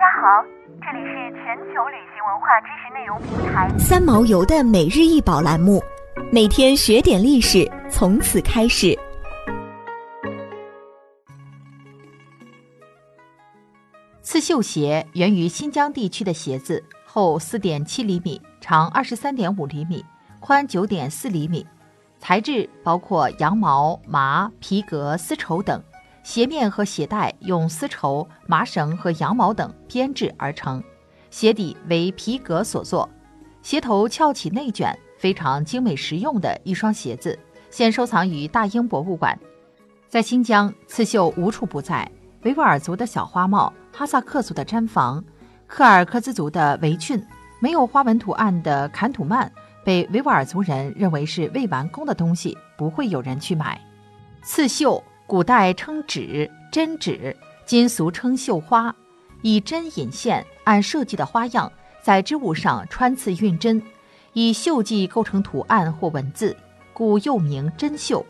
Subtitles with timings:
[0.00, 0.42] 家好，
[0.80, 5.78] 这里是全球旅行文化知识内容平台三毛游的每日一宝栏目，
[6.32, 8.98] 每天学点历史，从此开始。
[14.22, 20.02] 刺绣鞋源于新疆地区的鞋子，厚四点七厘米，长二十三点五厘米，
[20.40, 21.66] 宽九点四厘米，
[22.18, 25.82] 材质包括羊毛、麻、皮革、丝绸等。
[26.22, 30.82] 鞋面和鞋带用丝绸、麻绳和羊毛等编制而成，
[31.30, 33.08] 鞋底为皮革所做，
[33.62, 37.38] 鞋头翘起内卷，非常精美实用的一双鞋子，
[37.70, 39.38] 现收藏于大英博物馆。
[40.08, 42.10] 在新疆，刺绣无处不在。
[42.42, 45.22] 维吾尔族的小花帽、哈萨克族的毡房、
[45.66, 47.22] 柯尔克孜族的围裙，
[47.60, 49.50] 没有花纹图案的坎土曼，
[49.84, 53.80] 被维吾尔族人认为是未完工的东西，不会有人去买。
[54.42, 55.02] 刺绣。
[55.30, 58.92] 古代称纸，针纸，今俗称绣花，
[59.42, 61.72] 以针引线，按设计的花样
[62.02, 63.80] 在织物上穿刺运针，
[64.32, 66.56] 以绣迹构成图案或文字，
[66.92, 68.26] 故又名针绣。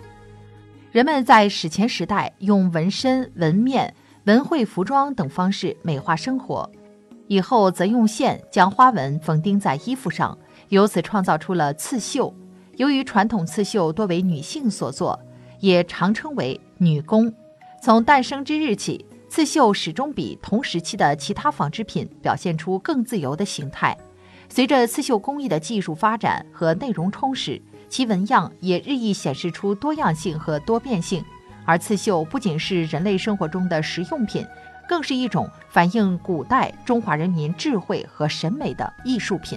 [0.92, 6.70] 人们在史前时代用纹身、纹面、纹绘服装等方式美化生活，
[7.28, 10.36] 以后则用线将花纹缝钉在衣服上，
[10.68, 12.34] 由此创造出了刺绣。
[12.76, 15.18] 由于传统刺绣多为女性所做。
[15.61, 17.33] 也常称为女工。
[17.83, 23.97] 从诞生之日起，刺绣始终比同时期的其他纺织品表现出更自由的形态。
[24.48, 31.25] 随着刺绣工艺的技术发展和内容充实，其纹样也日益显示出多样性和多变性。
[31.64, 34.44] 而刺绣不仅是人类生活中的实用品，
[34.88, 39.56] 更是一种反映古代中华人民智慧和审美的艺术品。